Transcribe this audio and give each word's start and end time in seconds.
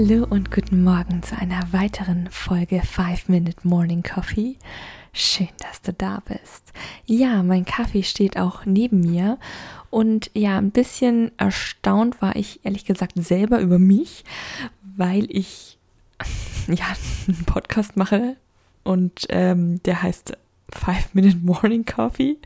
Hallo 0.00 0.28
und 0.30 0.52
guten 0.52 0.84
Morgen 0.84 1.24
zu 1.24 1.36
einer 1.36 1.72
weiteren 1.72 2.28
Folge 2.30 2.80
5 2.80 3.28
Minute 3.28 3.66
Morning 3.66 4.04
Coffee. 4.04 4.54
Schön, 5.12 5.48
dass 5.58 5.82
du 5.82 5.92
da 5.92 6.22
bist. 6.24 6.72
Ja, 7.04 7.42
mein 7.42 7.64
Kaffee 7.64 8.04
steht 8.04 8.38
auch 8.38 8.64
neben 8.64 9.00
mir 9.00 9.38
und 9.90 10.30
ja, 10.34 10.56
ein 10.56 10.70
bisschen 10.70 11.32
erstaunt 11.36 12.22
war 12.22 12.36
ich 12.36 12.60
ehrlich 12.64 12.84
gesagt 12.84 13.14
selber 13.16 13.58
über 13.58 13.80
mich, 13.80 14.22
weil 14.96 15.26
ich 15.36 15.78
ja 16.68 16.86
einen 17.26 17.44
Podcast 17.44 17.96
mache 17.96 18.36
und 18.84 19.26
ähm, 19.30 19.82
der 19.82 20.00
heißt 20.04 20.38
5 20.74 21.14
Minute 21.14 21.38
Morning 21.38 21.84
Coffee. 21.84 22.36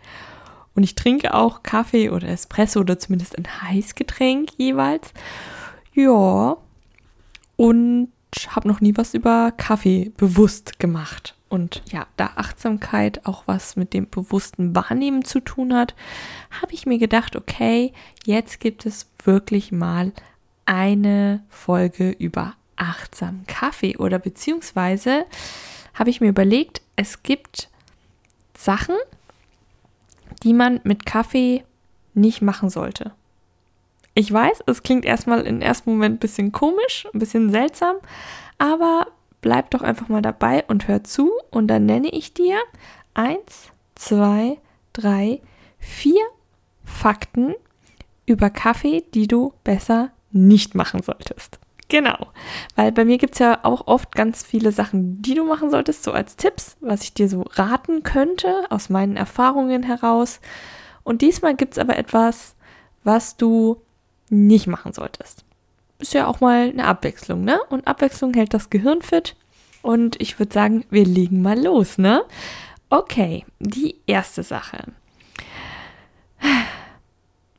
Und 0.75 0.84
ich 0.84 0.95
trinke 0.95 1.34
auch 1.34 1.62
Kaffee 1.62 2.09
oder 2.09 2.29
Espresso 2.29 2.81
oder 2.81 2.98
zumindest 2.98 3.37
ein 3.37 3.47
Heißgetränk 3.61 4.53
jeweils. 4.57 5.12
Ja, 5.93 6.57
und 7.62 8.11
habe 8.48 8.66
noch 8.66 8.80
nie 8.80 8.97
was 8.97 9.15
über 9.15 9.52
Kaffee 9.52 10.11
bewusst 10.16 10.80
gemacht. 10.80 11.37
Und 11.48 11.80
ja, 11.87 12.09
da 12.16 12.33
Achtsamkeit 12.34 13.25
auch 13.25 13.45
was 13.47 13.77
mit 13.77 13.95
dem 13.95 14.11
bewussten 14.11 14.75
Wahrnehmen 14.75 15.25
zu 15.25 15.39
tun 15.39 15.72
hat, 15.72 15.95
habe 16.61 16.75
ich 16.75 16.87
mir 16.87 16.98
gedacht, 16.98 17.37
okay, 17.37 17.92
jetzt 18.25 18.59
gibt 18.59 18.84
es 18.84 19.09
wirklich 19.22 19.70
mal 19.70 20.11
eine 20.64 21.45
Folge 21.50 22.11
über 22.11 22.55
achtsamen 22.75 23.47
Kaffee 23.47 23.97
oder 23.97 24.19
beziehungsweise 24.19 25.25
habe 25.94 26.11
ich 26.11 26.20
mir 26.20 26.31
überlegt, 26.31 26.83
es 26.97 27.22
gibt 27.22 27.69
Sachen, 28.59 28.97
die 30.42 30.53
man 30.53 30.81
mit 30.83 31.06
Kaffee 31.06 31.62
nicht 32.12 32.42
machen 32.42 32.70
sollte. 32.70 33.12
Ich 34.15 34.31
weiß, 34.31 34.65
es 34.67 34.83
klingt 34.83 35.05
erstmal 35.05 35.43
im 35.47 35.61
ersten 35.61 35.91
Moment 35.91 36.17
ein 36.17 36.19
bisschen 36.19 36.53
komisch, 36.53 37.07
ein 37.15 37.19
bisschen 37.19 37.51
seltsam, 37.51 37.97
aber 38.59 39.07
bleib 39.41 39.71
doch 39.71 39.83
einfach 39.83 40.09
mal 40.09 40.23
dabei 40.23 40.65
und 40.69 40.87
hör 40.87 41.03
zu 41.03 41.33
und 41.51 41.69
dann 41.69 41.87
nenne 41.87 42.09
ich 42.11 42.35
dir 42.35 42.59
eins, 43.15 43.73
zwei, 43.95 44.59
drei, 44.93 45.41
vier 45.79 46.23
Fakten 46.85 47.55
über 48.27 48.51
Kaffee, 48.51 49.05
die 49.15 49.27
du 49.27 49.55
besser 49.65 50.11
nicht 50.31 50.75
machen 50.75 51.03
solltest. 51.03 51.59
Genau, 51.89 52.29
weil 52.75 52.93
bei 52.93 53.05
mir 53.05 53.19
gibt 53.19 53.35
es 53.35 53.39
ja 53.39 53.61
auch 53.65 53.87
oft 53.87 54.15
ganz 54.15 54.43
viele 54.43 54.73
Sachen, 54.73 55.21
die 55.21 55.35
du 55.35 55.45
machen 55.45 55.71
solltest, 55.71 56.05
so 56.05 56.13
als 56.13 56.37
Tipps, 56.37 56.77
was 56.81 57.03
ich 57.03 57.13
dir 57.13 57.29
so 57.29 57.45
raten 57.53 58.03
könnte, 58.03 58.65
aus 58.71 58.89
meinen 58.89 59.17
Erfahrungen 59.17 59.83
heraus. 59.83 60.41
Und 61.03 61.21
diesmal 61.21 61.55
gibt 61.55 61.75
es 61.75 61.79
aber 61.79 61.99
etwas, 61.99 62.55
was 63.05 63.37
du 63.37 63.83
nicht 64.33 64.66
machen 64.66 64.92
solltest 64.92 65.44
ist 66.02 66.12
ja 66.14 66.27
auch 66.27 66.41
mal 66.41 66.69
eine 66.69 66.84
Abwechslung, 66.84 67.44
ne? 67.44 67.61
Und 67.70 67.86
Abwechslung 67.86 68.34
hält 68.34 68.52
das 68.52 68.69
Gehirn 68.69 69.00
fit. 69.00 69.34
Und 69.80 70.20
ich 70.20 70.38
würde 70.38 70.52
sagen, 70.52 70.84
wir 70.91 71.06
legen 71.06 71.41
mal 71.41 71.58
los, 71.58 71.97
ne? 71.97 72.25
Okay, 72.91 73.47
die 73.58 73.97
erste 74.06 74.42
Sache. 74.42 74.84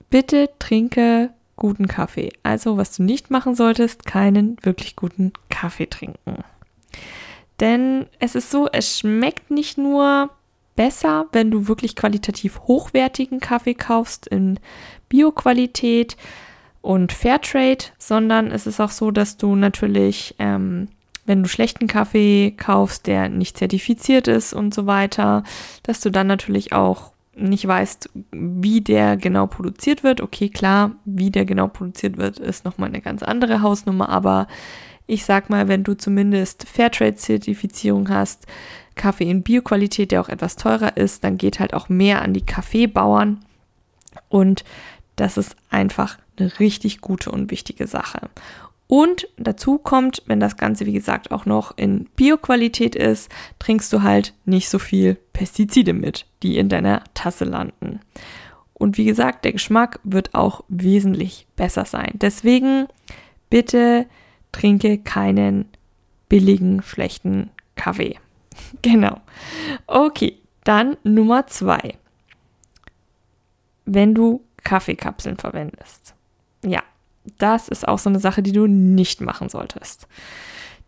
Bitte 0.10 0.50
trinke 0.60 1.32
guten 1.56 1.88
Kaffee. 1.88 2.32
Also, 2.44 2.78
was 2.78 2.96
du 2.96 3.04
nicht 3.04 3.32
machen 3.32 3.56
solltest, 3.56 4.06
keinen 4.06 4.58
wirklich 4.62 4.96
guten 4.96 5.34
Kaffee 5.50 5.88
trinken. 5.88 6.44
Denn 7.60 8.08
es 8.20 8.36
ist 8.36 8.52
so, 8.52 8.68
es 8.72 9.00
schmeckt 9.00 9.50
nicht 9.50 9.78
nur 9.78 10.30
besser, 10.76 11.28
wenn 11.32 11.50
du 11.50 11.68
wirklich 11.68 11.96
qualitativ 11.96 12.60
hochwertigen 12.62 13.40
Kaffee 13.40 13.76
kaufst 13.76 14.28
in 14.28 14.60
Bioqualität, 15.08 16.18
und 16.84 17.14
Fairtrade, 17.14 17.86
sondern 17.98 18.52
es 18.52 18.68
ist 18.68 18.82
auch 18.82 18.92
so, 18.92 19.10
dass 19.10 19.38
du 19.38 19.56
natürlich, 19.56 20.36
ähm, 20.38 20.90
wenn 21.26 21.42
du 21.42 21.48
schlechten 21.48 21.88
Kaffee 21.88 22.52
kaufst, 22.52 23.08
der 23.08 23.30
nicht 23.30 23.58
zertifiziert 23.58 24.28
ist 24.28 24.52
und 24.54 24.74
so 24.74 24.86
weiter, 24.86 25.44
dass 25.84 26.02
du 26.02 26.10
dann 26.10 26.28
natürlich 26.28 26.74
auch 26.74 27.14
nicht 27.36 27.66
weißt, 27.66 28.10
wie 28.34 28.82
der 28.82 29.16
genau 29.16 29.48
produziert 29.48 30.04
wird. 30.04 30.20
Okay, 30.20 30.50
klar, 30.50 30.92
wie 31.06 31.32
der 31.32 31.46
genau 31.46 31.70
produziert 31.70 32.18
wird, 32.18 32.38
ist 32.38 32.66
nochmal 32.66 32.90
eine 32.90 33.02
ganz 33.02 33.24
andere 33.24 33.62
Hausnummer, 33.62 34.10
aber 34.10 34.48
ich 35.08 35.24
sag 35.24 35.50
mal, 35.50 35.70
wenn 35.70 35.86
du 35.86 35.94
zumindest 35.96 36.68
Fairtrade-Zertifizierung 36.68 38.10
hast, 38.10 38.46
Kaffee 38.96 39.30
in 39.30 39.42
Bioqualität, 39.42 40.12
der 40.12 40.20
auch 40.20 40.30
etwas 40.30 40.58
teurer 40.58 40.98
ist, 40.98 41.24
dann 41.24 41.38
geht 41.38 41.62
halt 41.62 41.74
auch 41.74 41.88
mehr 41.88 42.22
an 42.22 42.34
die 42.34 42.46
Kaffeebauern 42.46 43.40
und 44.28 44.66
das 45.16 45.38
ist 45.38 45.56
einfach 45.70 46.18
eine 46.38 46.60
richtig 46.60 47.02
gute 47.02 47.32
und 47.32 47.52
wichtige 47.52 47.88
Sache. 47.88 48.30
Und 48.88 49.28
dazu 49.38 49.78
kommt, 49.78 50.22
wenn 50.28 50.40
das 50.40 50.58
Ganze, 50.58 50.86
wie 50.86 50.94
gesagt, 50.94 51.32
auch 51.32 51.46
noch 51.46 51.76
in 51.78 52.06
Bioqualität 52.16 52.96
ist, 52.96 53.32
trinkst 53.58 53.92
du 53.92 54.04
halt 54.04 54.34
nicht 54.46 54.70
so 54.70 54.78
viel 54.78 55.16
Pestizide 55.34 55.94
mit, 55.94 56.28
die 56.44 56.58
in 56.58 56.70
deiner 56.70 57.04
Tasse 57.14 57.46
landen. 57.46 58.02
Und 58.74 58.98
wie 58.98 59.06
gesagt, 59.06 59.46
der 59.46 59.54
Geschmack 59.54 60.00
wird 60.04 60.36
auch 60.36 60.64
wesentlich 60.68 61.48
besser 61.56 61.86
sein. 61.86 62.12
Deswegen 62.16 62.88
bitte 63.50 64.06
trinke 64.52 64.98
keinen 64.98 65.70
billigen, 66.30 66.84
schlechten 66.84 67.50
Kaffee. 67.76 68.18
genau. 68.82 69.22
Okay, 69.88 70.38
dann 70.64 70.98
Nummer 71.04 71.48
zwei. 71.48 71.96
Wenn 73.86 74.14
du 74.14 74.44
Kaffeekapseln 74.64 75.38
verwendest. 75.38 76.14
Ja, 76.64 76.84
das 77.38 77.68
ist 77.68 77.88
auch 77.88 78.00
so 78.00 78.10
eine 78.10 78.20
Sache, 78.20 78.44
die 78.44 78.52
du 78.52 78.68
nicht 78.68 79.22
machen 79.22 79.50
solltest. 79.50 80.08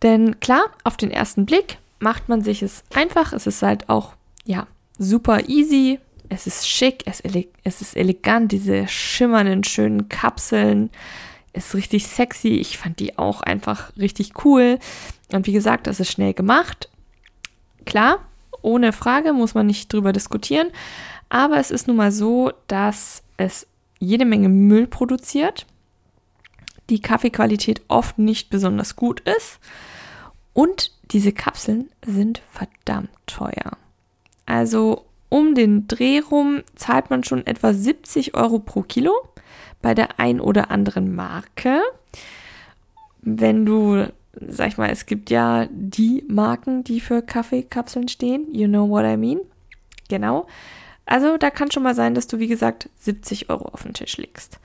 Denn 0.01 0.39
klar, 0.39 0.65
auf 0.83 0.97
den 0.97 1.11
ersten 1.11 1.45
Blick 1.45 1.77
macht 1.99 2.29
man 2.29 2.41
sich 2.41 2.61
es 2.61 2.83
einfach. 2.93 3.33
Es 3.33 3.47
ist 3.47 3.61
halt 3.61 3.89
auch, 3.89 4.13
ja, 4.45 4.67
super 4.97 5.47
easy. 5.47 5.99
Es 6.27 6.47
ist 6.47 6.67
schick, 6.67 7.03
es, 7.05 7.21
es 7.63 7.81
ist 7.81 7.95
elegant, 7.95 8.51
diese 8.51 8.87
schimmernden, 8.87 9.63
schönen 9.63 10.09
Kapseln. 10.09 10.89
Ist 11.53 11.73
richtig 11.75 12.07
sexy. 12.07 12.49
Ich 12.49 12.77
fand 12.77 12.99
die 12.99 13.17
auch 13.17 13.41
einfach 13.41 13.95
richtig 13.97 14.43
cool. 14.43 14.79
Und 15.31 15.47
wie 15.47 15.53
gesagt, 15.53 15.87
das 15.87 15.99
ist 15.99 16.11
schnell 16.11 16.33
gemacht. 16.33 16.89
Klar, 17.85 18.19
ohne 18.61 18.91
Frage 18.91 19.31
muss 19.31 19.53
man 19.53 19.67
nicht 19.67 19.93
drüber 19.93 20.11
diskutieren. 20.11 20.67
Aber 21.29 21.57
es 21.57 21.71
ist 21.71 21.87
nun 21.87 21.97
mal 21.97 22.11
so, 22.11 22.51
dass 22.67 23.23
es 23.37 23.67
jede 23.99 24.25
Menge 24.25 24.49
Müll 24.49 24.87
produziert, 24.87 25.65
die 26.89 27.01
Kaffeequalität 27.01 27.81
oft 27.87 28.19
nicht 28.19 28.49
besonders 28.49 28.95
gut 28.95 29.21
ist 29.21 29.59
und 30.53 30.91
diese 31.11 31.31
Kapseln 31.31 31.89
sind 32.05 32.41
verdammt 32.51 33.09
teuer. 33.25 33.77
Also 34.45 35.05
um 35.29 35.55
den 35.55 35.87
Dreh 35.87 36.19
rum 36.19 36.61
zahlt 36.75 37.09
man 37.09 37.23
schon 37.23 37.45
etwa 37.45 37.73
70 37.73 38.35
Euro 38.35 38.59
pro 38.59 38.81
Kilo 38.83 39.11
bei 39.81 39.93
der 39.93 40.19
ein 40.19 40.39
oder 40.39 40.71
anderen 40.71 41.15
Marke. 41.15 41.81
Wenn 43.21 43.65
du, 43.65 44.07
sag 44.47 44.67
ich 44.69 44.77
mal, 44.77 44.89
es 44.89 45.05
gibt 45.05 45.29
ja 45.29 45.67
die 45.71 46.23
Marken, 46.27 46.83
die 46.83 46.99
für 46.99 47.21
Kaffeekapseln 47.21 48.07
stehen. 48.07 48.47
You 48.53 48.67
know 48.67 48.87
what 48.87 49.05
I 49.05 49.17
mean? 49.17 49.39
Genau. 50.09 50.47
Also 51.05 51.37
da 51.37 51.49
kann 51.49 51.71
schon 51.71 51.83
mal 51.83 51.95
sein, 51.95 52.15
dass 52.15 52.27
du, 52.27 52.39
wie 52.39 52.47
gesagt, 52.47 52.89
70 52.99 53.49
Euro 53.49 53.65
auf 53.65 53.83
den 53.83 53.93
Tisch 53.93 54.17
legst. 54.17 54.59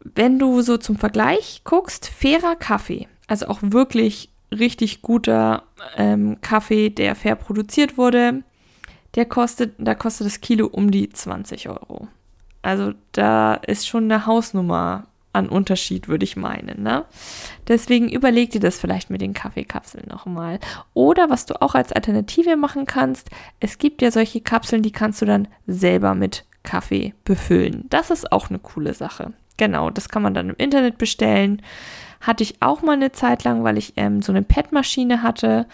Wenn 0.00 0.38
du 0.38 0.62
so 0.62 0.76
zum 0.76 0.96
Vergleich 0.96 1.62
guckst, 1.64 2.08
fairer 2.08 2.56
Kaffee, 2.56 3.08
also 3.26 3.46
auch 3.46 3.58
wirklich 3.62 4.30
richtig 4.50 5.02
guter 5.02 5.64
ähm, 5.96 6.38
Kaffee, 6.40 6.90
der 6.90 7.14
fair 7.14 7.36
produziert 7.36 7.96
wurde, 7.96 8.42
der 9.14 9.26
kostet, 9.26 9.74
da 9.78 9.94
kostet 9.94 10.26
das 10.26 10.40
Kilo 10.40 10.66
um 10.66 10.90
die 10.90 11.08
20 11.08 11.68
Euro. 11.68 12.08
Also 12.62 12.92
da 13.12 13.54
ist 13.54 13.88
schon 13.88 14.04
eine 14.04 14.26
Hausnummer 14.26 15.06
an 15.32 15.48
Unterschied, 15.48 16.08
würde 16.08 16.24
ich 16.24 16.36
meinen. 16.36 16.82
Ne? 16.82 17.04
Deswegen 17.68 18.08
überleg 18.08 18.50
dir 18.50 18.60
das 18.60 18.78
vielleicht 18.78 19.10
mit 19.10 19.20
den 19.20 19.34
Kaffeekapseln 19.34 20.06
nochmal. 20.08 20.58
Oder 20.94 21.30
was 21.30 21.46
du 21.46 21.60
auch 21.60 21.74
als 21.74 21.92
Alternative 21.92 22.56
machen 22.56 22.86
kannst, 22.86 23.30
es 23.60 23.78
gibt 23.78 24.02
ja 24.02 24.10
solche 24.10 24.40
Kapseln, 24.40 24.82
die 24.82 24.92
kannst 24.92 25.22
du 25.22 25.26
dann 25.26 25.48
selber 25.66 26.14
mit 26.14 26.44
Kaffee 26.62 27.14
befüllen. 27.24 27.86
Das 27.90 28.10
ist 28.10 28.30
auch 28.30 28.50
eine 28.50 28.58
coole 28.58 28.94
Sache. 28.94 29.32
Genau, 29.56 29.90
das 29.90 30.08
kann 30.08 30.22
man 30.22 30.34
dann 30.34 30.50
im 30.50 30.56
Internet 30.56 30.98
bestellen. 30.98 31.62
Hatte 32.20 32.42
ich 32.42 32.62
auch 32.62 32.82
mal 32.82 32.92
eine 32.92 33.12
Zeit 33.12 33.44
lang, 33.44 33.64
weil 33.64 33.78
ich 33.78 33.94
ähm, 33.96 34.22
so 34.22 34.32
eine 34.32 34.42
PET-Maschine 34.42 35.22
hatte. 35.22 35.66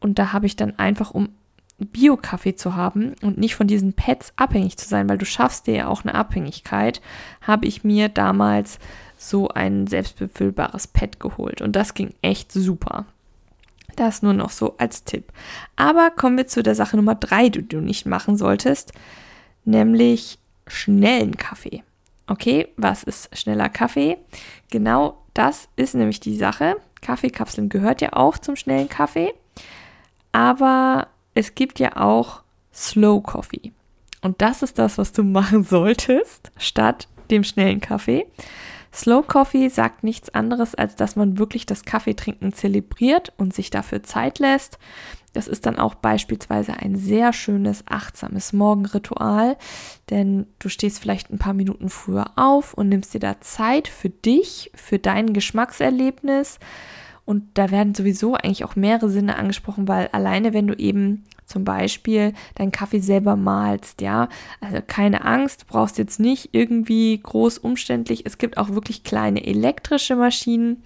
Und 0.00 0.18
da 0.18 0.32
habe 0.32 0.46
ich 0.46 0.56
dann 0.56 0.78
einfach, 0.78 1.10
um 1.10 1.30
Bio-Kaffee 1.78 2.56
zu 2.56 2.74
haben 2.74 3.14
und 3.22 3.38
nicht 3.38 3.54
von 3.54 3.66
diesen 3.66 3.92
Pads 3.92 4.32
abhängig 4.36 4.76
zu 4.76 4.88
sein, 4.88 5.08
weil 5.08 5.18
du 5.18 5.24
schaffst 5.24 5.66
dir 5.66 5.74
ja 5.74 5.86
auch 5.88 6.04
eine 6.04 6.14
Abhängigkeit, 6.14 7.00
habe 7.40 7.66
ich 7.66 7.84
mir 7.84 8.08
damals 8.08 8.78
so 9.16 9.48
ein 9.48 9.86
selbstbefüllbares 9.86 10.88
Pad 10.88 11.20
geholt. 11.20 11.62
Und 11.62 11.76
das 11.76 11.94
ging 11.94 12.14
echt 12.22 12.52
super. 12.52 13.06
Das 13.96 14.22
nur 14.22 14.32
noch 14.32 14.50
so 14.50 14.76
als 14.78 15.04
Tipp. 15.04 15.32
Aber 15.76 16.10
kommen 16.10 16.36
wir 16.36 16.46
zu 16.46 16.62
der 16.62 16.74
Sache 16.74 16.96
Nummer 16.96 17.14
drei, 17.14 17.48
die 17.48 17.66
du 17.66 17.80
nicht 17.80 18.06
machen 18.06 18.36
solltest, 18.36 18.92
nämlich 19.64 20.38
schnellen 20.66 21.36
Kaffee. 21.36 21.82
Okay, 22.26 22.68
was 22.76 23.02
ist 23.02 23.36
schneller 23.36 23.68
Kaffee? 23.68 24.18
Genau 24.70 25.22
das 25.34 25.68
ist 25.76 25.94
nämlich 25.94 26.20
die 26.20 26.36
Sache. 26.36 26.76
Kaffeekapseln 27.00 27.68
gehört 27.68 28.00
ja 28.00 28.12
auch 28.12 28.38
zum 28.38 28.56
schnellen 28.56 28.88
Kaffee. 28.88 29.32
Aber 30.30 31.08
es 31.38 31.54
gibt 31.54 31.78
ja 31.78 31.96
auch 31.96 32.42
Slow 32.74 33.22
Coffee. 33.22 33.70
Und 34.22 34.42
das 34.42 34.64
ist 34.64 34.76
das, 34.76 34.98
was 34.98 35.12
du 35.12 35.22
machen 35.22 35.62
solltest, 35.62 36.50
statt 36.56 37.06
dem 37.30 37.44
schnellen 37.44 37.80
Kaffee. 37.80 38.26
Slow 38.92 39.22
Coffee 39.24 39.68
sagt 39.68 40.02
nichts 40.02 40.30
anderes, 40.30 40.74
als 40.74 40.96
dass 40.96 41.14
man 41.14 41.38
wirklich 41.38 41.64
das 41.64 41.84
Kaffeetrinken 41.84 42.52
zelebriert 42.52 43.32
und 43.36 43.54
sich 43.54 43.70
dafür 43.70 44.02
Zeit 44.02 44.40
lässt. 44.40 44.80
Das 45.32 45.46
ist 45.46 45.64
dann 45.64 45.78
auch 45.78 45.94
beispielsweise 45.94 46.72
ein 46.72 46.96
sehr 46.96 47.32
schönes, 47.32 47.84
achtsames 47.86 48.52
Morgenritual, 48.52 49.56
denn 50.10 50.48
du 50.58 50.68
stehst 50.68 50.98
vielleicht 50.98 51.30
ein 51.30 51.38
paar 51.38 51.54
Minuten 51.54 51.88
früher 51.88 52.32
auf 52.34 52.74
und 52.74 52.88
nimmst 52.88 53.14
dir 53.14 53.20
da 53.20 53.40
Zeit 53.40 53.86
für 53.86 54.10
dich, 54.10 54.72
für 54.74 54.98
dein 54.98 55.34
Geschmackserlebnis. 55.34 56.58
Und 57.28 57.58
da 57.58 57.70
werden 57.70 57.94
sowieso 57.94 58.36
eigentlich 58.36 58.64
auch 58.64 58.74
mehrere 58.74 59.10
Sinne 59.10 59.36
angesprochen, 59.36 59.86
weil 59.86 60.08
alleine 60.12 60.54
wenn 60.54 60.66
du 60.66 60.72
eben 60.72 61.26
zum 61.44 61.62
Beispiel 61.62 62.32
deinen 62.54 62.72
Kaffee 62.72 63.00
selber 63.00 63.36
malst, 63.36 64.00
ja. 64.00 64.30
Also 64.62 64.78
keine 64.86 65.26
Angst, 65.26 65.66
brauchst 65.66 65.98
jetzt 65.98 66.20
nicht 66.20 66.48
irgendwie 66.52 67.20
groß 67.22 67.58
umständlich. 67.58 68.24
Es 68.24 68.38
gibt 68.38 68.56
auch 68.56 68.70
wirklich 68.70 69.04
kleine 69.04 69.46
elektrische 69.46 70.16
Maschinen. 70.16 70.82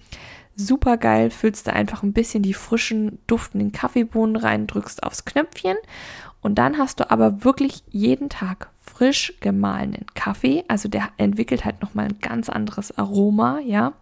Super 0.57 0.97
geil, 0.97 1.29
füllst 1.29 1.67
du 1.67 1.71
einfach 1.71 2.03
ein 2.03 2.11
bisschen 2.11 2.43
die 2.43 2.53
frischen, 2.53 3.19
duftenden 3.25 3.71
Kaffeebohnen 3.71 4.35
rein, 4.35 4.67
drückst 4.67 5.01
aufs 5.03 5.23
Knöpfchen 5.23 5.77
und 6.41 6.55
dann 6.55 6.77
hast 6.77 6.99
du 6.99 7.09
aber 7.09 7.45
wirklich 7.45 7.85
jeden 7.89 8.27
Tag 8.27 8.69
frisch 8.81 9.33
gemahlenen 9.39 10.07
Kaffee. 10.13 10.65
Also 10.67 10.89
der 10.89 11.07
entwickelt 11.15 11.63
halt 11.63 11.81
nochmal 11.81 12.07
ein 12.07 12.19
ganz 12.19 12.49
anderes 12.49 12.97
Aroma, 12.97 13.59
ja. 13.59 13.93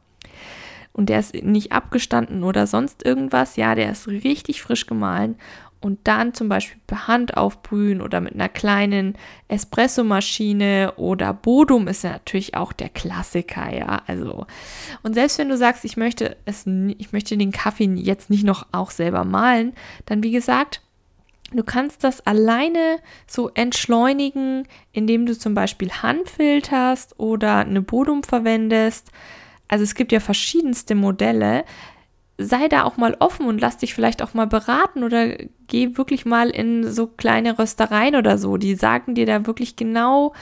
Und 0.94 1.10
der 1.10 1.20
ist 1.20 1.34
nicht 1.36 1.72
abgestanden 1.72 2.44
oder 2.44 2.68
sonst 2.68 3.06
irgendwas. 3.06 3.56
Ja, 3.56 3.76
der 3.76 3.92
ist 3.92 4.08
richtig 4.08 4.62
frisch 4.62 4.88
gemahlen 4.88 5.38
und 5.82 6.00
dann 6.04 6.34
zum 6.34 6.48
Beispiel 6.48 6.80
per 6.86 7.08
Hand 7.08 7.36
aufbrühen 7.36 8.02
oder 8.02 8.22
mit 8.22 8.36
einer 8.36 8.50
kleinen 8.50 9.16
Espressomaschine 9.48 10.94
oder 10.96 11.34
Bodum 11.34 11.88
ist 11.88 12.04
natürlich 12.04 12.56
auch 12.56 12.72
der 12.72 12.90
Klassiker, 12.90 13.74
ja. 13.76 14.04
Also, 14.06 14.46
und 15.02 15.16
selbst 15.16 15.40
wenn 15.40 15.50
du 15.50 15.58
sagst, 15.58 15.84
ich 15.84 15.98
möchte 15.98 16.38
es, 16.46 16.66
ich 16.68 17.12
möchte 17.12 17.36
den 17.36 17.52
Kaffee 17.52 17.90
jetzt 17.96 18.30
nicht 18.30 18.44
noch 18.44 18.68
auch 18.72 18.92
selber 18.92 19.26
malen, 19.26 19.74
dann 20.06 20.24
wie 20.24 20.32
gesagt, 20.32 20.82
Du 21.54 21.66
kannst 21.66 22.06
das 22.06 22.26
alleine 22.26 23.00
so 23.28 23.52
entschleunigen, 23.54 24.70
indem 24.94 25.26
du 25.26 25.38
zum 25.38 25.54
Beispiel 25.54 25.92
Hand 25.92 26.30
filterst 26.30 27.20
oder 27.20 27.58
eine 27.58 27.82
Bodum 27.82 28.24
verwendest. 28.24 29.12
Also 29.72 29.84
es 29.84 29.96
gibt 29.96 30.12
ja 30.12 30.20
verschiedenste 30.20 30.94
Modelle 30.94 31.64
sei 32.44 32.68
da 32.68 32.84
auch 32.84 32.98
mal 32.98 33.16
offen 33.20 33.46
und 33.46 33.60
lass 33.60 33.78
dich 33.78 33.94
vielleicht 33.94 34.22
auch 34.22 34.34
mal 34.34 34.48
beraten 34.48 35.04
oder 35.04 35.36
geh 35.68 35.98
wirklich 35.98 36.26
mal 36.26 36.50
in 36.50 36.90
so 36.92 37.08
kleine 37.08 37.58
Röstereien 37.58 38.16
oder 38.16 38.38
so. 38.38 38.58
Die 38.58 38.76
sagen 38.76 39.16
dir 39.16 39.26
da 39.26 39.46
wirklich 39.46 39.76
genau, 39.76 40.34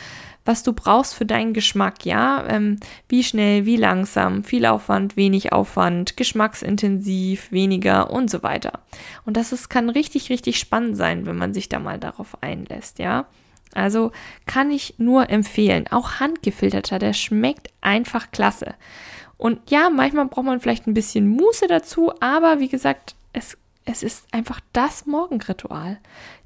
was 0.45 0.63
du 0.63 0.73
brauchst 0.73 1.13
für 1.13 1.25
deinen 1.25 1.53
Geschmack, 1.53 2.05
ja? 2.05 2.45
Ähm, 2.47 2.79
wie 3.07 3.23
schnell, 3.23 3.65
wie 3.65 3.75
langsam, 3.75 4.43
viel 4.43 4.65
Aufwand, 4.65 5.15
wenig 5.15 5.51
Aufwand, 5.51 6.17
geschmacksintensiv, 6.17 7.51
weniger 7.51 8.11
und 8.11 8.31
so 8.31 8.41
weiter. 8.41 8.79
Und 9.25 9.37
das 9.37 9.51
ist, 9.51 9.69
kann 9.69 9.89
richtig, 9.89 10.29
richtig 10.29 10.57
spannend 10.57 10.97
sein, 10.97 11.25
wenn 11.25 11.37
man 11.37 11.53
sich 11.53 11.69
da 11.69 11.79
mal 11.79 11.99
darauf 11.99 12.41
einlässt, 12.41 12.99
ja? 12.99 13.25
Also 13.73 14.11
kann 14.45 14.71
ich 14.71 14.95
nur 14.97 15.29
empfehlen. 15.29 15.85
Auch 15.91 16.19
handgefilterter, 16.19 16.99
der 16.99 17.13
schmeckt 17.13 17.69
einfach 17.81 18.31
klasse. 18.31 18.75
Und 19.37 19.69
ja, 19.69 19.89
manchmal 19.89 20.25
braucht 20.25 20.45
man 20.45 20.59
vielleicht 20.59 20.87
ein 20.87 20.93
bisschen 20.93 21.29
Muße 21.29 21.67
dazu, 21.67 22.11
aber 22.19 22.59
wie 22.59 22.67
gesagt, 22.67 23.15
es, 23.31 23.57
es 23.85 24.03
ist 24.03 24.33
einfach 24.33 24.59
das 24.73 25.05
Morgenritual. 25.05 25.97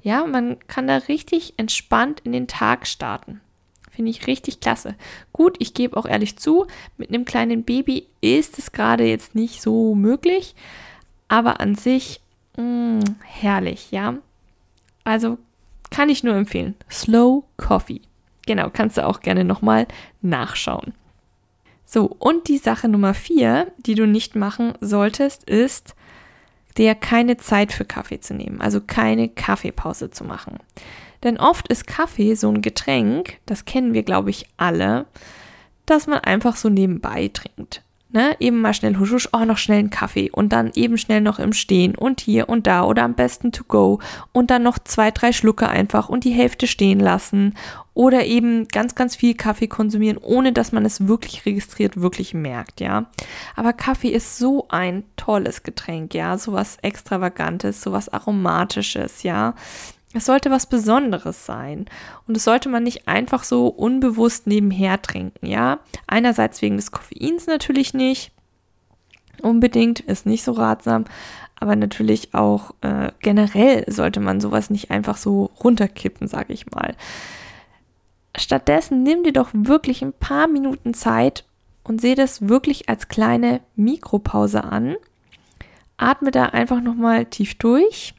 Ja, 0.02 0.24
man 0.26 0.58
kann 0.68 0.86
da 0.86 0.98
richtig 0.98 1.54
entspannt 1.56 2.20
in 2.24 2.32
den 2.32 2.46
Tag 2.46 2.86
starten. 2.86 3.40
Finde 3.90 4.10
ich 4.10 4.26
richtig 4.26 4.60
klasse. 4.60 4.94
Gut, 5.32 5.56
ich 5.60 5.72
gebe 5.72 5.96
auch 5.96 6.06
ehrlich 6.06 6.36
zu, 6.36 6.66
mit 6.96 7.08
einem 7.08 7.24
kleinen 7.24 7.64
Baby 7.64 8.06
ist 8.20 8.58
es 8.58 8.72
gerade 8.72 9.04
jetzt 9.04 9.34
nicht 9.34 9.62
so 9.62 9.94
möglich, 9.94 10.54
aber 11.28 11.60
an 11.60 11.74
sich 11.74 12.20
mh, 12.56 12.64
mm, 12.64 13.16
herrlich, 13.24 13.90
ja. 13.90 14.14
Also 15.04 15.38
kann 15.94 16.08
ich 16.08 16.24
nur 16.24 16.34
empfehlen. 16.34 16.74
Slow 16.90 17.44
Coffee. 17.56 18.00
Genau, 18.46 18.68
kannst 18.68 18.96
du 18.96 19.06
auch 19.06 19.20
gerne 19.20 19.44
nochmal 19.44 19.86
nachschauen. 20.22 20.92
So, 21.86 22.06
und 22.18 22.48
die 22.48 22.58
Sache 22.58 22.88
Nummer 22.88 23.14
vier, 23.14 23.70
die 23.78 23.94
du 23.94 24.04
nicht 24.04 24.34
machen 24.34 24.74
solltest, 24.80 25.44
ist, 25.44 25.94
dir 26.76 26.96
keine 26.96 27.36
Zeit 27.36 27.72
für 27.72 27.84
Kaffee 27.84 28.18
zu 28.18 28.34
nehmen, 28.34 28.60
also 28.60 28.80
keine 28.80 29.28
Kaffeepause 29.28 30.10
zu 30.10 30.24
machen. 30.24 30.58
Denn 31.22 31.38
oft 31.38 31.68
ist 31.68 31.86
Kaffee 31.86 32.34
so 32.34 32.48
ein 32.48 32.60
Getränk, 32.60 33.38
das 33.46 33.64
kennen 33.64 33.94
wir, 33.94 34.02
glaube 34.02 34.30
ich, 34.30 34.46
alle, 34.56 35.06
dass 35.86 36.08
man 36.08 36.18
einfach 36.18 36.56
so 36.56 36.68
nebenbei 36.68 37.30
trinkt. 37.32 37.83
Ne, 38.14 38.36
eben 38.38 38.60
mal 38.60 38.74
schnell 38.74 38.96
husch, 38.96 39.10
husch, 39.10 39.28
oh, 39.32 39.44
noch 39.44 39.58
schnell 39.58 39.80
einen 39.80 39.90
Kaffee 39.90 40.30
und 40.30 40.52
dann 40.52 40.70
eben 40.76 40.98
schnell 40.98 41.20
noch 41.20 41.40
im 41.40 41.52
Stehen 41.52 41.96
und 41.96 42.20
hier 42.20 42.48
und 42.48 42.68
da 42.68 42.84
oder 42.84 43.02
am 43.02 43.14
besten 43.14 43.50
to 43.50 43.64
go 43.66 43.98
und 44.30 44.52
dann 44.52 44.62
noch 44.62 44.78
zwei, 44.78 45.10
drei 45.10 45.32
Schlucke 45.32 45.68
einfach 45.68 46.08
und 46.08 46.22
die 46.22 46.30
Hälfte 46.30 46.68
stehen 46.68 47.00
lassen 47.00 47.54
oder 47.92 48.24
eben 48.24 48.68
ganz, 48.68 48.94
ganz 48.94 49.16
viel 49.16 49.34
Kaffee 49.34 49.66
konsumieren, 49.66 50.18
ohne 50.18 50.52
dass 50.52 50.70
man 50.70 50.84
es 50.84 51.08
wirklich 51.08 51.44
registriert, 51.44 52.00
wirklich 52.00 52.34
merkt, 52.34 52.80
ja. 52.80 53.06
Aber 53.56 53.72
Kaffee 53.72 54.10
ist 54.10 54.38
so 54.38 54.66
ein 54.68 55.02
tolles 55.16 55.64
Getränk, 55.64 56.14
ja, 56.14 56.38
sowas 56.38 56.76
extravagantes, 56.82 57.82
sowas 57.82 58.08
aromatisches, 58.08 59.24
ja. 59.24 59.56
Es 60.14 60.26
sollte 60.26 60.50
was 60.50 60.66
Besonderes 60.66 61.44
sein. 61.44 61.86
Und 62.26 62.36
es 62.36 62.44
sollte 62.44 62.68
man 62.68 62.84
nicht 62.84 63.08
einfach 63.08 63.42
so 63.42 63.66
unbewusst 63.66 64.46
nebenher 64.46 65.02
trinken, 65.02 65.46
ja. 65.46 65.80
Einerseits 66.06 66.62
wegen 66.62 66.76
des 66.76 66.92
Koffeins 66.92 67.46
natürlich 67.46 67.94
nicht. 67.94 68.30
Unbedingt 69.42 70.00
ist 70.00 70.24
nicht 70.24 70.44
so 70.44 70.52
ratsam. 70.52 71.04
Aber 71.58 71.74
natürlich 71.74 72.32
auch 72.32 72.70
äh, 72.80 73.10
generell 73.20 73.84
sollte 73.90 74.20
man 74.20 74.40
sowas 74.40 74.70
nicht 74.70 74.92
einfach 74.92 75.16
so 75.16 75.50
runterkippen, 75.62 76.28
sage 76.28 76.52
ich 76.52 76.70
mal. 76.70 76.94
Stattdessen 78.36 79.02
nimm 79.02 79.24
dir 79.24 79.32
doch 79.32 79.50
wirklich 79.52 80.02
ein 80.02 80.12
paar 80.12 80.46
Minuten 80.46 80.94
Zeit 80.94 81.44
und 81.82 82.00
sehe 82.00 82.14
das 82.14 82.48
wirklich 82.48 82.88
als 82.88 83.08
kleine 83.08 83.60
Mikropause 83.74 84.62
an. 84.62 84.94
Atme 85.96 86.30
da 86.30 86.46
einfach 86.46 86.80
nochmal 86.80 87.26
tief 87.26 87.56
durch 87.56 88.14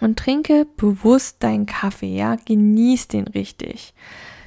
und 0.00 0.18
trinke 0.18 0.66
bewusst 0.76 1.42
deinen 1.42 1.66
Kaffee, 1.66 2.16
ja, 2.16 2.36
genieß 2.36 3.08
den 3.08 3.26
richtig. 3.28 3.94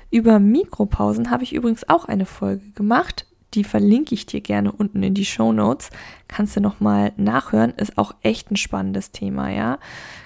Über 0.10 0.40
Mikropausen 0.40 1.32
habe 1.32 1.44
ich 1.44 1.54
übrigens 1.54 1.88
auch 1.90 2.06
eine 2.06 2.26
Folge 2.26 2.70
gemacht, 2.72 3.26
die 3.54 3.64
verlinke 3.64 4.14
ich 4.14 4.26
dir 4.26 4.42
gerne 4.42 4.72
unten 4.72 5.04
in 5.04 5.14
die 5.14 5.26
Show 5.26 5.52
Notes. 5.52 5.90
Kannst 6.28 6.56
du 6.56 6.62
noch 6.62 6.80
mal 6.80 7.14
nachhören, 7.18 7.72
ist 7.72 7.98
auch 7.98 8.14
echt 8.22 8.52
ein 8.52 8.58
spannendes 8.58 9.12
Thema, 9.12 9.50
ja. 9.50 9.80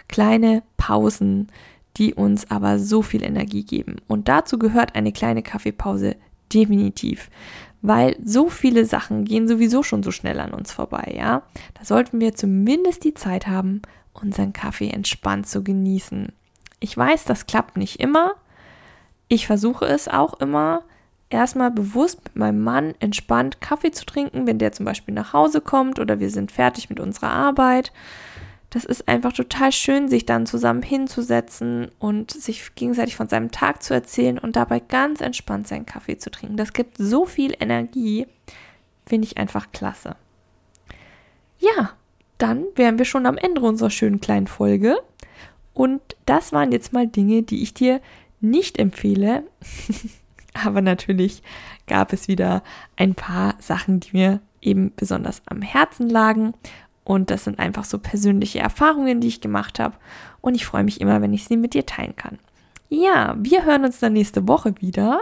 Kleine 0.08 0.63
Pausen, 0.78 1.48
die 1.98 2.13
uns 2.13 2.50
aber 2.50 2.80
so 2.80 3.01
viel 3.01 3.24
Energie 3.24 3.63
geben. 3.63 3.98
Und 4.08 4.28
dazu 4.28 4.58
gehört 4.58 4.96
eine 4.96 5.12
kleine 5.12 5.44
Kaffeepause 5.44 6.16
definitiv, 6.54 7.30
weil 7.82 8.16
so 8.24 8.50
viele 8.50 8.86
Sachen 8.86 9.24
gehen 9.24 9.48
sowieso 9.48 9.84
schon 9.84 10.04
so 10.04 10.12
schnell 10.12 10.40
an 10.40 10.54
uns 10.54 10.72
vorbei, 10.72 11.13
ja. 11.16 11.44
Da 11.75 11.86
sollten 11.86 12.20
wir 12.20 12.36
zumindest 12.36 13.04
die 13.04 13.13
Zeit 13.13 13.48
haben, 13.48 13.82
unseren 14.13 14.53
Kaffee 14.53 14.89
entspannt 14.89 15.48
zu 15.48 15.63
genießen. 15.63 16.32
Ich 16.80 16.98
weiß, 16.98 17.25
das 17.25 17.46
klappt 17.48 17.77
nicht 17.77 18.00
immer. 18.00 18.34
Ich 19.27 19.48
versuche 19.48 19.86
es 19.86 20.08
auch 20.08 20.34
immer, 20.39 20.84
erstmal 21.30 21.72
bewusst 21.72 22.24
mit 22.25 22.36
meinem 22.36 22.62
Mann 22.63 22.94
entspannt 23.00 23.62
Kaffee 23.62 23.91
zu 23.91 24.06
trinken, 24.06 24.46
wenn 24.46 24.60
der 24.60 24.72
zum 24.72 24.86
Beispiel 24.86 25.13
nach 25.13 25.34
Hause 25.34 25.62
kommt 25.62 26.00
oder 26.00 26.20
wir 26.20 26.30
sind 26.30 26.51
fertig 26.51 26.89
mit 26.89 27.00
unserer 27.00 27.32
Arbeit. 27.32 27.91
Das 28.70 28.86
ist 28.86 29.08
einfach 29.10 29.34
total 29.34 29.72
schön, 29.74 30.08
sich 30.08 30.25
dann 30.25 30.46
zusammen 30.46 30.82
hinzusetzen 30.82 31.89
und 32.00 32.32
sich 32.32 32.74
gegenseitig 32.75 33.18
von 33.18 33.27
seinem 33.27 33.51
Tag 33.51 33.84
zu 33.84 33.94
erzählen 33.94 34.39
und 34.39 34.56
dabei 34.56 34.80
ganz 34.80 35.20
entspannt 35.20 35.68
seinen 35.68 35.86
Kaffee 35.86 36.18
zu 36.18 36.32
trinken. 36.32 36.56
Das 36.56 36.72
gibt 36.72 36.98
so 36.98 37.25
viel 37.25 37.53
Energie, 37.60 38.27
finde 39.06 39.27
ich 39.27 39.38
einfach 39.38 39.74
klasse. 39.74 40.15
Ja, 41.60 41.91
dann 42.41 42.65
wären 42.75 42.98
wir 42.98 43.05
schon 43.05 43.27
am 43.27 43.38
Ende 43.38 43.62
unserer 43.62 43.91
schönen 43.91 44.19
kleinen 44.19 44.48
Folge. 44.48 44.98
Und 45.74 46.01
das 46.25 46.51
waren 46.51 46.71
jetzt 46.71 46.91
mal 46.91 47.07
Dinge, 47.07 47.43
die 47.43 47.62
ich 47.62 47.74
dir 47.74 48.01
nicht 48.39 48.79
empfehle. 48.79 49.43
Aber 50.53 50.81
natürlich 50.81 51.43
gab 51.88 52.13
es 52.13 52.27
wieder 52.27 52.63
ein 52.98 53.13
paar 53.15 53.55
Sachen, 53.60 54.00
die 54.00 54.10
mir 54.13 54.41
eben 54.60 54.91
besonders 54.95 55.43
am 55.45 55.62
Herzen 55.62 56.10
lagen. 56.10 56.53
Und 57.03 57.29
das 57.29 57.43
sind 57.43 57.60
einfach 57.60 57.86
so 57.86 58.00
persönliche 58.00 58.60
Erfahrungen, 58.60 59.21
die 59.21 59.27
ich 59.27 59.41
gemacht 59.41 59.79
habe. 59.79 59.95
Und 60.41 60.55
ich 60.55 60.65
freue 60.65 60.83
mich 60.83 61.00
immer, 61.00 61.21
wenn 61.21 61.33
ich 61.33 61.45
sie 61.45 61.57
mit 61.57 61.74
dir 61.74 61.86
teilen 61.86 62.15
kann. 62.15 62.39
Ja, 62.89 63.36
wir 63.38 63.65
hören 63.65 63.86
uns 63.86 64.00
dann 64.00 64.13
nächste 64.13 64.48
Woche 64.48 64.74
wieder 64.81 65.21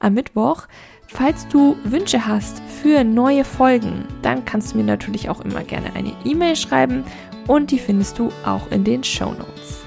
am 0.00 0.14
Mittwoch. 0.14 0.66
Falls 1.08 1.46
du 1.48 1.76
Wünsche 1.84 2.26
hast 2.26 2.60
für 2.82 3.04
neue 3.04 3.44
Folgen, 3.44 4.04
dann 4.22 4.44
kannst 4.44 4.72
du 4.72 4.78
mir 4.78 4.84
natürlich 4.84 5.28
auch 5.28 5.40
immer 5.40 5.62
gerne 5.62 5.94
eine 5.94 6.12
E-Mail 6.24 6.56
schreiben 6.56 7.04
und 7.46 7.70
die 7.70 7.78
findest 7.78 8.18
du 8.18 8.30
auch 8.44 8.70
in 8.70 8.84
den 8.84 9.04
Show 9.04 9.32
Notes. 9.32 9.84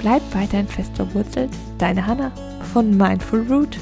Bleib 0.00 0.22
weiterhin 0.34 0.68
fest 0.68 0.92
verwurzelt, 0.96 1.50
deine 1.78 2.06
Hanna 2.06 2.32
von 2.72 2.96
Mindful 2.96 3.46
Root. 3.48 3.76